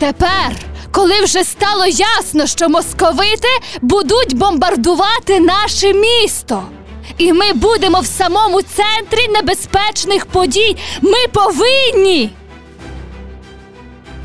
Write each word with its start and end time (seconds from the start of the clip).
Тепер, 0.00 0.56
коли 0.90 1.20
вже 1.20 1.44
стало 1.44 1.86
ясно, 1.86 2.46
що 2.46 2.68
московити 2.68 3.48
будуть 3.80 4.36
бомбардувати 4.36 5.40
наше 5.40 5.92
місто, 5.92 6.62
і 7.18 7.32
ми 7.32 7.52
будемо 7.52 8.00
в 8.00 8.06
самому 8.06 8.62
центрі 8.62 9.28
небезпечних 9.28 10.26
подій, 10.26 10.76
ми 11.02 11.26
повинні 11.32 12.30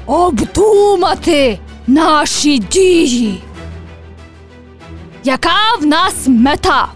обдумати 0.06 1.60
наші 1.88 2.58
дії. 2.60 3.42
Яка 5.24 5.76
в 5.82 5.86
нас 5.86 6.14
мета? 6.28 6.88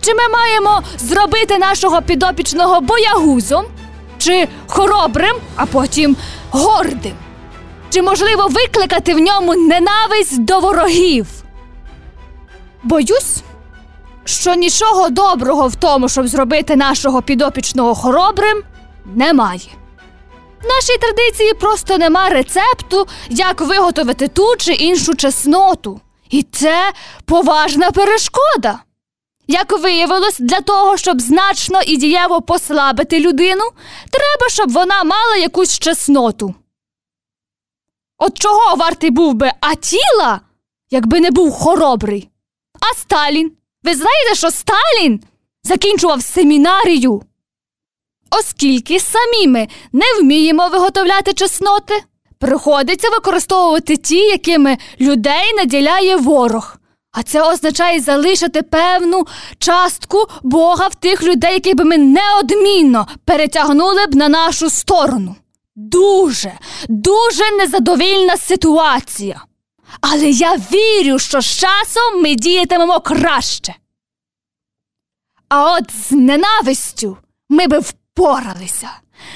Чи 0.00 0.14
ми 0.14 0.28
маємо 0.28 0.82
зробити 0.98 1.58
нашого 1.58 2.02
підопічного 2.02 2.80
боягузом, 2.80 3.64
чи 4.18 4.48
хоробрим, 4.66 5.36
а 5.56 5.66
потім 5.66 6.16
гордим? 6.50 7.23
Чи 7.94 8.02
можливо 8.02 8.48
викликати 8.48 9.14
в 9.14 9.18
ньому 9.18 9.54
ненависть 9.54 10.38
до 10.38 10.60
ворогів? 10.60 11.26
Боюсь, 12.82 13.42
що 14.24 14.54
нічого 14.54 15.08
доброго 15.08 15.68
в 15.68 15.74
тому, 15.76 16.08
щоб 16.08 16.28
зробити 16.28 16.76
нашого 16.76 17.22
підопічного 17.22 17.94
хоробрим, 17.94 18.62
немає. 19.14 19.68
В 20.62 20.66
нашій 20.66 20.98
традиції 21.00 21.54
просто 21.54 21.98
нема 21.98 22.28
рецепту, 22.28 23.06
як 23.30 23.60
виготовити 23.60 24.28
ту 24.28 24.56
чи 24.58 24.72
іншу 24.72 25.14
чесноту. 25.14 26.00
І 26.30 26.42
це 26.42 26.92
поважна 27.24 27.90
перешкода. 27.90 28.78
Як 29.46 29.80
виявилось, 29.80 30.38
для 30.38 30.60
того, 30.60 30.96
щоб 30.96 31.20
значно 31.20 31.80
і 31.86 31.96
дієво 31.96 32.42
послабити 32.42 33.20
людину, 33.20 33.64
треба, 34.10 34.48
щоб 34.48 34.70
вона 34.72 35.04
мала 35.04 35.36
якусь 35.36 35.78
чесноту. 35.78 36.54
От 38.26 38.38
чого 38.38 38.76
вартий 38.76 39.10
був 39.10 39.34
би 39.34 39.52
Атіла, 39.60 40.40
якби 40.90 41.20
не 41.20 41.30
був 41.30 41.52
хоробрий? 41.52 42.28
А 42.80 42.98
Сталін? 42.98 43.52
Ви 43.82 43.94
знаєте, 43.94 44.34
що 44.34 44.50
Сталін 44.50 45.20
закінчував 45.64 46.22
семінарію? 46.22 47.22
Оскільки 48.30 49.00
самі 49.00 49.48
ми 49.48 49.68
не 49.92 50.04
вміємо 50.20 50.68
виготовляти 50.68 51.32
чесноти, 51.32 52.02
приходиться 52.38 53.10
використовувати 53.10 53.96
ті, 53.96 54.16
якими 54.16 54.78
людей 55.00 55.54
наділяє 55.56 56.16
ворог. 56.16 56.76
А 57.12 57.22
це 57.22 57.42
означає 57.42 58.00
залишити 58.00 58.62
певну 58.62 59.26
частку 59.58 60.26
Бога 60.42 60.88
в 60.88 60.94
тих 60.94 61.22
людей, 61.22 61.54
яких 61.54 61.76
би 61.76 61.84
ми 61.84 61.98
неодмінно 61.98 63.06
перетягнули 63.24 64.06
б 64.06 64.14
на 64.14 64.28
нашу 64.28 64.70
сторону. 64.70 65.36
Дуже, 65.76 66.52
дуже 66.88 67.50
незадовільна 67.50 68.36
ситуація. 68.36 69.44
Але 70.00 70.30
я 70.30 70.56
вірю, 70.56 71.18
що 71.18 71.40
з 71.40 71.46
часом 71.46 72.22
ми 72.22 72.34
діятимемо 72.34 73.00
краще. 73.00 73.74
А 75.48 75.72
от 75.72 75.90
з 75.90 76.12
ненавистю 76.12 77.16
ми 77.48 77.66
би 77.66 77.78
впоралися. 77.78 78.90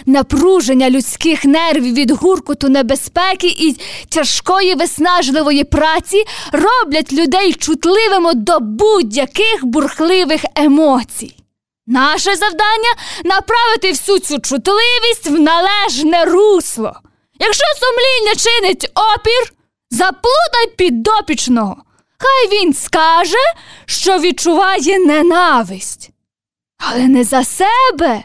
Напруження 0.07 0.91
людських 0.91 1.45
нервів 1.45 1.95
від 1.95 2.11
гуркоту 2.11 2.69
небезпеки 2.69 3.47
і 3.47 3.77
тяжкої 4.09 4.75
виснажливої 4.75 5.65
праці 5.65 6.25
роблять 6.53 7.13
людей 7.13 7.55
чутливими 7.55 8.35
до 8.35 8.61
будь-яких 8.61 9.65
бурхливих 9.65 10.45
емоцій. 10.55 11.35
Наше 11.91 12.37
завдання 12.37 12.95
направити 13.25 13.91
всю 13.91 14.19
цю 14.19 14.41
чутливість 14.41 15.27
в 15.27 15.41
належне 15.41 16.25
русло. 16.25 16.93
Якщо 17.41 17.65
сумління 17.81 18.35
чинить 18.37 18.91
опір, 18.95 19.53
заплутай 19.91 20.67
підопічного. 20.77 21.77
Хай 22.19 22.59
він 22.59 22.75
скаже, 22.75 23.37
що 23.87 24.19
відчуває 24.19 24.99
ненависть. 24.99 26.11
Але 26.79 27.09
не 27.09 27.25
за 27.25 27.45
себе, 27.45 28.23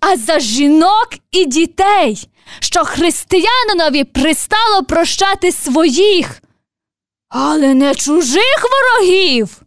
а 0.00 0.16
за 0.16 0.40
жінок 0.40 1.08
і 1.30 1.44
дітей, 1.44 2.28
що 2.60 2.84
християнинові 2.84 4.04
пристало 4.04 4.84
прощати 4.84 5.52
своїх, 5.52 6.42
але 7.28 7.74
не 7.74 7.94
чужих 7.94 8.64
ворогів. 8.70 9.62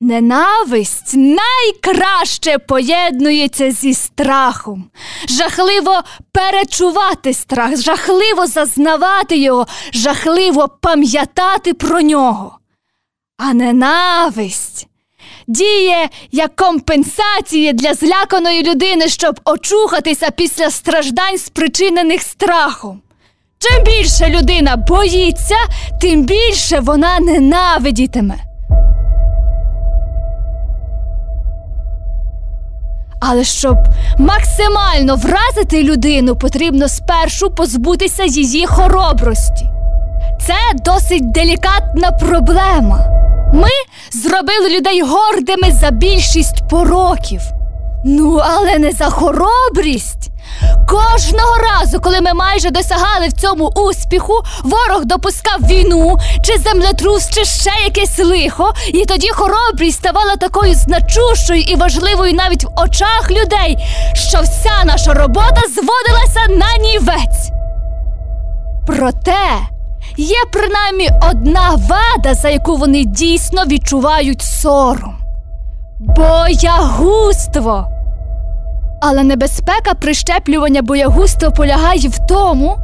Ненависть 0.00 1.14
найкраще 1.14 2.58
поєднується 2.58 3.70
зі 3.70 3.94
страхом. 3.94 4.90
Жахливо 5.28 6.02
перечувати 6.32 7.34
страх, 7.34 7.76
жахливо 7.76 8.46
зазнавати 8.46 9.36
його, 9.36 9.66
жахливо 9.92 10.68
пам'ятати 10.80 11.74
про 11.74 12.00
нього. 12.00 12.58
А 13.38 13.54
ненависть 13.54 14.86
діє 15.46 16.08
як 16.32 16.56
компенсація 16.56 17.72
для 17.72 17.94
зляканої 17.94 18.62
людини, 18.62 19.08
щоб 19.08 19.40
очухатися 19.44 20.30
після 20.30 20.70
страждань, 20.70 21.38
спричинених 21.38 22.22
страхом. 22.22 23.00
Чим 23.58 23.84
більше 23.84 24.28
людина 24.28 24.76
боїться, 24.76 25.56
тим 26.00 26.22
більше 26.22 26.80
вона 26.80 27.20
ненавидітиме. 27.20 28.45
Але 33.20 33.44
щоб 33.44 33.76
максимально 34.18 35.16
вразити 35.16 35.82
людину, 35.82 36.36
потрібно 36.36 36.88
спершу 36.88 37.50
позбутися 37.50 38.24
її 38.24 38.66
хоробрості. 38.66 39.66
Це 40.46 40.54
досить 40.84 41.30
делікатна 41.32 42.10
проблема. 42.10 42.98
Ми 43.54 43.68
зробили 44.12 44.76
людей 44.78 45.02
гордими 45.02 45.72
за 45.72 45.90
більшість 45.90 46.68
пороків. 46.70 47.40
Ну, 48.04 48.40
але 48.42 48.78
не 48.78 48.92
за 48.92 49.04
хоробрість. 49.04 50.30
Кожного 50.86 51.56
разу, 51.58 52.00
коли 52.00 52.20
ми 52.20 52.34
майже 52.34 52.70
досягали 52.70 53.28
в 53.28 53.32
цьому 53.32 53.66
успіху, 53.66 54.42
ворог 54.62 55.04
допускав 55.04 55.60
війну, 55.60 56.16
чи 56.42 56.58
землетрус, 56.58 57.30
чи 57.30 57.44
ще 57.44 57.70
якесь 57.84 58.18
лихо, 58.18 58.72
і 58.86 59.04
тоді 59.04 59.28
хоробрість 59.28 59.98
ставала 59.98 60.36
такою 60.36 60.74
значущою 60.74 61.60
і 61.60 61.76
важливою 61.76 62.32
навіть 62.32 62.64
в 62.64 62.68
очах 62.76 63.30
людей, 63.30 63.78
що 64.14 64.40
вся 64.40 64.84
наша 64.84 65.14
робота 65.14 65.62
зводилася 65.74 66.66
на 66.66 66.76
нівець. 66.76 67.50
Проте 68.86 69.48
є 70.16 70.38
принаймні 70.52 71.10
одна 71.30 71.70
вада, 71.70 72.34
за 72.34 72.48
яку 72.48 72.76
вони 72.76 73.04
дійсно 73.04 73.64
відчувають 73.64 74.42
сором 74.42 75.18
боягузтво. 76.00 77.95
Але 79.00 79.22
небезпека 79.22 79.94
прищеплювання 79.94 80.82
боягузтва 80.82 81.50
полягає 81.50 82.08
в 82.08 82.26
тому, 82.28 82.76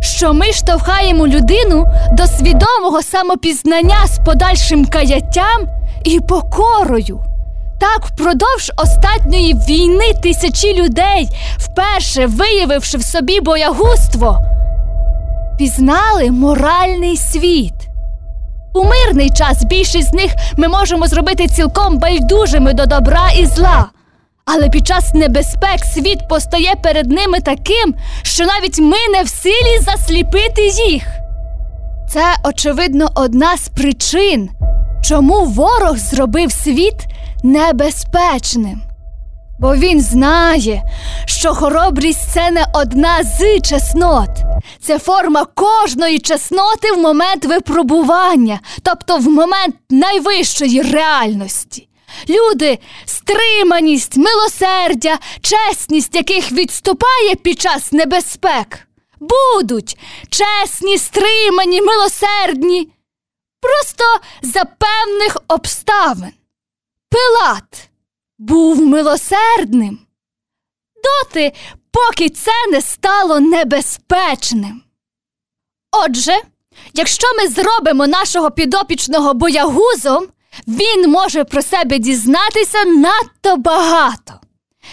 що 0.00 0.34
ми 0.34 0.52
штовхаємо 0.52 1.26
людину 1.26 1.86
до 2.12 2.26
свідомого 2.26 3.02
самопізнання 3.02 4.06
з 4.06 4.18
подальшим 4.18 4.86
каяттям 4.86 5.68
і 6.04 6.20
покорою. 6.20 7.20
Так, 7.80 8.06
впродовж 8.06 8.72
останньої 8.76 9.54
війни 9.54 10.14
тисячі 10.22 10.82
людей, 10.82 11.28
вперше 11.58 12.26
виявивши 12.26 12.98
в 12.98 13.02
собі 13.02 13.40
боягузтво, 13.40 14.38
пізнали 15.58 16.30
моральний 16.30 17.16
світ. 17.16 17.74
У 18.74 18.84
мирний 18.84 19.30
час 19.30 19.64
більшість 19.64 20.10
з 20.10 20.12
них 20.12 20.34
ми 20.56 20.68
можемо 20.68 21.06
зробити 21.06 21.48
цілком 21.48 21.98
байдужими 21.98 22.72
до 22.72 22.86
добра 22.86 23.30
і 23.30 23.46
зла. 23.46 23.86
Але 24.46 24.68
під 24.68 24.86
час 24.86 25.14
небезпек 25.14 25.80
світ 25.94 26.28
постає 26.28 26.74
перед 26.82 27.10
ними 27.10 27.40
таким, 27.40 27.94
що 28.22 28.44
навіть 28.46 28.78
ми 28.78 28.96
не 29.12 29.22
в 29.22 29.28
силі 29.28 29.78
засліпити 29.80 30.62
їх. 30.88 31.02
Це, 32.10 32.36
очевидно, 32.44 33.08
одна 33.14 33.56
з 33.56 33.68
причин, 33.68 34.50
чому 35.04 35.44
ворог 35.44 35.96
зробив 35.96 36.52
світ 36.52 36.94
небезпечним. 37.42 38.82
Бо 39.58 39.76
він 39.76 40.00
знає, 40.00 40.82
що 41.26 41.54
хоробрість 41.54 42.32
це 42.32 42.50
не 42.50 42.66
одна 42.72 43.22
з 43.22 43.60
чеснот, 43.60 44.30
це 44.80 44.98
форма 44.98 45.44
кожної 45.44 46.18
чесноти 46.18 46.92
в 46.92 46.98
момент 46.98 47.44
випробування, 47.44 48.60
тобто 48.82 49.18
в 49.18 49.28
момент 49.28 49.74
найвищої 49.90 50.82
реальності. 50.82 51.88
Люди, 52.28 52.78
стриманість, 53.04 54.16
милосердя, 54.16 55.18
чесність, 55.40 56.14
яких 56.14 56.52
відступає 56.52 57.34
під 57.34 57.60
час 57.60 57.92
небезпек, 57.92 58.88
будуть 59.20 59.98
чесні, 60.30 60.98
стримані, 60.98 61.82
милосердні, 61.82 62.88
просто 63.60 64.04
за 64.42 64.64
певних 64.64 65.36
обставин. 65.48 66.32
Пилат 67.10 67.88
був 68.38 68.80
милосердним. 68.80 69.98
Доти, 71.04 71.52
поки 71.90 72.28
це 72.28 72.66
не 72.70 72.80
стало 72.80 73.40
небезпечним. 73.40 74.82
Отже, 75.92 76.36
якщо 76.94 77.26
ми 77.36 77.48
зробимо 77.48 78.06
нашого 78.06 78.50
підопічного 78.50 79.34
боягузом, 79.34 80.26
він 80.68 81.10
може 81.10 81.44
про 81.44 81.62
себе 81.62 81.98
дізнатися 81.98 82.84
надто 82.84 83.56
багато. 83.56 84.32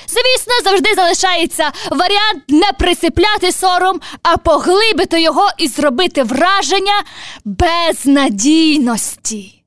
Звісно, 0.08 0.54
завжди 0.64 0.94
залишається 0.96 1.72
варіант 1.92 2.44
не 2.48 2.72
присипляти 2.80 3.52
сором, 3.52 4.02
а 4.24 4.38
поглибити 4.38 5.22
його 5.22 5.50
і 5.58 5.68
зробити 5.68 6.24
враження 6.24 7.04
безнадійності. 7.46 9.64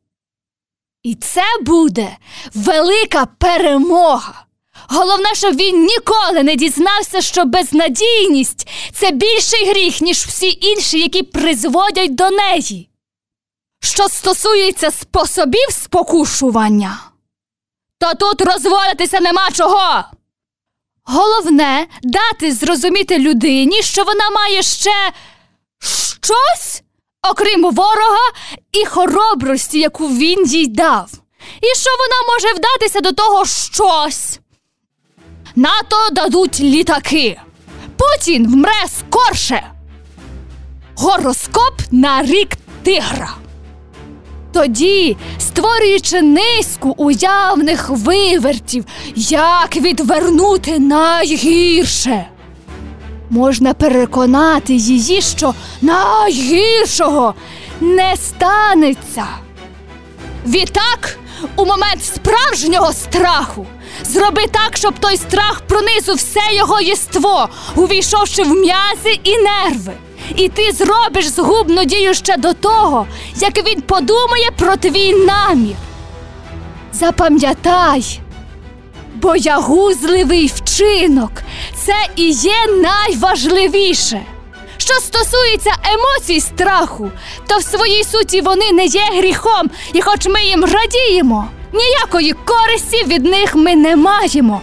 І 1.03 1.15
це 1.15 1.45
буде 1.63 2.17
велика 2.55 3.27
перемога. 3.39 4.45
Головне, 4.89 5.29
щоб 5.35 5.57
він 5.57 5.87
ніколи 5.87 6.43
не 6.43 6.57
дізнався, 6.57 7.21
що 7.21 7.45
безнадійність 7.45 8.69
це 8.93 9.11
більший 9.11 9.71
гріх, 9.71 10.01
ніж 10.01 10.17
всі 10.17 10.59
інші, 10.61 11.01
які 11.01 11.23
призводять 11.23 12.15
до 12.15 12.31
неї. 12.31 12.89
Що 13.85 14.09
стосується 14.09 14.91
способів 14.91 15.71
спокушування, 15.71 16.99
то 17.99 18.15
тут 18.15 18.41
розводитися 18.41 19.21
нема 19.21 19.51
чого. 19.53 20.05
Головне 21.05 21.87
дати 22.03 22.53
зрозуміти 22.53 23.19
людині, 23.19 23.83
що 23.83 24.05
вона 24.05 24.31
має 24.31 24.63
ще 24.63 25.13
щось, 25.81 26.83
окрім 27.31 27.63
ворога 27.63 28.31
і 28.73 28.85
хоробрості, 28.87 29.79
яку 29.79 30.09
він 30.09 30.47
їй 30.47 30.67
дав, 30.67 31.11
і 31.61 31.79
що 31.79 31.91
вона 31.91 32.33
може 32.35 32.55
вдатися 32.55 33.01
до 33.01 33.13
того 33.13 33.45
щось. 33.47 34.41
НАТО 35.57 35.97
дадуть 36.13 36.61
літаки. 36.61 37.41
Путін 37.97 38.47
вмре 38.53 38.89
скорше. 38.99 39.71
Гороскоп 40.97 41.75
на 41.91 42.23
рік 42.23 42.49
тигра. 42.83 43.44
Тоді, 44.55 45.17
створюючи 45.39 46.23
низку 46.23 46.95
уявних 46.97 47.91
вивертів, 47.91 48.85
як 49.17 49.77
відвернути 49.77 50.79
найгірше, 50.79 52.27
можна 53.31 53.75
переконати 53.75 54.75
її, 54.75 55.23
що 55.23 55.55
найгіршого 55.83 57.35
не 57.81 58.17
станеться. 58.17 59.25
Відтак, 60.47 61.19
у 61.57 61.65
момент 61.65 62.05
справжнього 62.05 62.93
страху, 62.93 63.67
зроби 64.05 64.43
так, 64.53 64.77
щоб 64.77 64.95
той 65.01 65.17
страх 65.17 65.61
пронизив 65.69 66.15
все 66.15 66.55
його 66.55 66.81
єство, 66.81 67.49
увійшовши 67.77 68.43
в 68.43 68.55
м'язи 68.55 69.21
і 69.25 69.39
нерви. 69.39 69.93
І 70.37 70.49
ти 70.49 70.73
зробиш 70.73 71.27
згубну 71.27 71.85
дію 71.85 72.15
ще 72.15 72.37
до 72.37 72.53
того, 72.53 73.07
як 73.37 73.69
він 73.69 73.81
подумає 73.81 74.51
про 74.59 74.77
твій 74.77 75.15
намір. 75.15 75.77
Запам'ятай, 76.93 78.21
боягузливий 79.15 80.47
вчинок 80.55 81.33
це 81.77 81.95
і 82.17 82.31
є 82.31 82.67
найважливіше. 82.83 84.23
Що 84.77 84.95
стосується 84.95 85.71
емоцій 85.85 86.41
страху, 86.41 87.11
то 87.47 87.59
в 87.59 87.63
своїй 87.63 88.05
суті 88.05 88.41
вони 88.41 88.73
не 88.73 88.85
є 88.85 89.03
гріхом, 89.17 89.71
і 89.93 90.03
хоч 90.03 90.27
ми 90.27 90.43
їм 90.43 90.65
радіємо, 90.65 91.49
ніякої 91.73 92.33
користі 92.33 93.05
від 93.05 93.25
них 93.25 93.55
ми 93.55 93.77
не 93.77 93.97
маємо. 93.97 94.61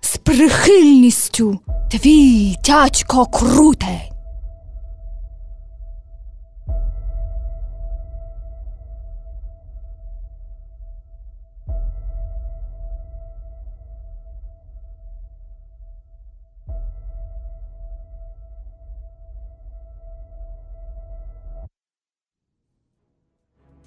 З 0.00 0.16
прихильністю 0.16 1.58
твій 1.92 2.56
дядько 2.64 3.26
крутень. 3.26 4.15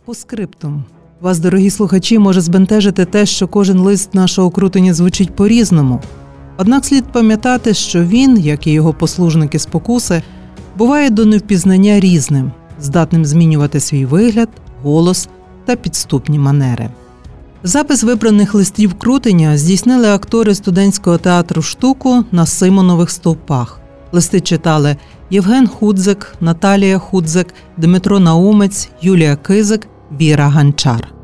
По 0.06 0.14
скриптум. 0.14 0.84
Вас, 1.22 1.40
дорогі 1.40 1.70
слухачі, 1.70 2.20
може 2.20 2.42
збентежити 2.42 3.06
те, 3.06 3.26
що 3.26 3.48
кожен 3.48 3.80
лист 3.80 4.14
нашого 4.14 4.50
крутення 4.50 4.94
звучить 4.94 5.36
по-різному. 5.36 6.02
Однак 6.58 6.86
слід 6.86 7.06
пам'ятати, 7.12 7.74
що 7.74 8.04
він, 8.04 8.38
як 8.38 8.68
і 8.68 8.72
його 8.72 8.94
послужники 8.94 9.60
спокуси, 9.60 10.22
буває 10.78 11.10
до 11.10 11.26
невпізнання 11.26 12.00
різним, 12.00 12.52
здатним 12.80 13.26
змінювати 13.26 13.80
свій 13.80 14.06
вигляд, 14.06 14.50
голос 14.84 15.30
та 15.66 15.76
підступні 15.76 16.40
манери. 16.40 16.90
Запис 17.64 18.04
вибраних 18.04 18.54
листів 18.54 18.94
крутення 18.94 19.58
здійснили 19.58 20.08
актори 20.08 20.56
студентського 20.56 21.18
театру 21.18 21.62
штуку 21.62 22.24
на 22.32 22.46
Симонових 22.46 23.10
стовпах. 23.12 23.82
Листи 24.12 24.42
читали 24.42 24.96
Євген 25.30 25.68
Худзик, 25.68 26.36
Наталія 26.42 26.98
Худзик, 26.98 27.48
Дмитро 27.78 28.20
Наумець, 28.20 28.90
Юлія 29.02 29.36
Кизик, 29.36 29.88
Віра 30.12 30.48
Ганчар. 30.48 31.19